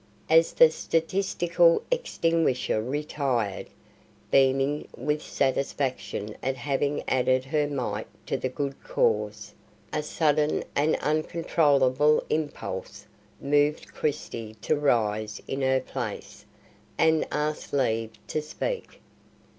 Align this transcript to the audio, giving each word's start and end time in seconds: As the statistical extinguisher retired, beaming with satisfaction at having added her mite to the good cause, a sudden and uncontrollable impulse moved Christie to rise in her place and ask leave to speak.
As 0.31 0.53
the 0.53 0.71
statistical 0.71 1.83
extinguisher 1.91 2.81
retired, 2.81 3.67
beaming 4.31 4.87
with 4.97 5.21
satisfaction 5.21 6.35
at 6.41 6.57
having 6.57 7.03
added 7.07 7.45
her 7.45 7.67
mite 7.67 8.07
to 8.25 8.35
the 8.35 8.49
good 8.49 8.83
cause, 8.83 9.53
a 9.93 10.01
sudden 10.01 10.63
and 10.75 10.95
uncontrollable 11.03 12.23
impulse 12.31 13.05
moved 13.39 13.93
Christie 13.93 14.55
to 14.63 14.75
rise 14.75 15.39
in 15.47 15.61
her 15.61 15.79
place 15.79 16.45
and 16.97 17.27
ask 17.31 17.71
leave 17.71 18.09
to 18.29 18.41
speak. 18.41 19.01